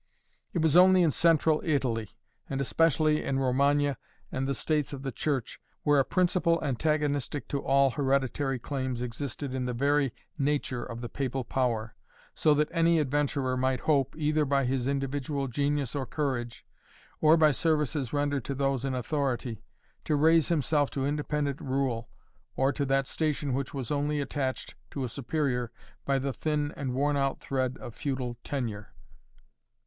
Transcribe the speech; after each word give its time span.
It 0.51 0.63
was 0.63 0.75
only 0.75 1.03
in 1.03 1.11
Central 1.11 1.61
Italy, 1.63 2.09
and 2.49 2.59
especially 2.59 3.23
in 3.23 3.37
Romagna 3.37 3.97
and 4.31 4.47
the 4.47 4.55
States 4.55 4.93
of 4.93 5.03
the 5.03 5.11
Church, 5.11 5.61
where 5.83 5.99
a 5.99 6.03
principle 6.03 6.59
antagonistic 6.63 7.47
to 7.49 7.59
all 7.63 7.91
hereditary 7.91 8.57
claims 8.57 9.03
existed 9.03 9.53
in 9.53 9.65
the 9.67 9.75
very 9.75 10.11
nature 10.39 10.83
of 10.83 11.01
the 11.01 11.07
Papal 11.07 11.43
power, 11.43 11.93
so 12.33 12.55
that 12.55 12.69
any 12.71 12.97
adventurer 12.97 13.55
might 13.55 13.81
hope, 13.81 14.15
either 14.17 14.43
by 14.43 14.65
his 14.65 14.87
individual 14.87 15.47
genius 15.47 15.93
or 15.93 16.07
courage, 16.07 16.65
or 17.19 17.37
by 17.37 17.51
services 17.51 18.11
rendered 18.11 18.43
to 18.45 18.55
those 18.55 18.83
in 18.83 18.95
authority, 18.95 19.61
to 20.05 20.15
raise 20.15 20.47
himself 20.49 20.89
to 20.89 21.05
independent 21.05 21.61
rule 21.61 22.09
or 22.55 22.71
to 22.73 22.87
that 22.87 23.05
station 23.05 23.53
which 23.53 23.71
was 23.75 23.91
only 23.91 24.19
attached 24.19 24.73
to 24.89 25.03
a 25.03 25.07
superior 25.07 25.71
by 26.05 26.17
the 26.17 26.33
thin 26.33 26.73
and 26.75 26.95
worn 26.95 27.15
out 27.15 27.39
thread 27.39 27.77
of 27.79 27.93
feudal 27.93 28.35
tenure. 28.43 28.95